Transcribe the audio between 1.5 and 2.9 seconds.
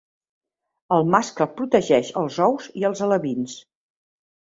protegeix els ous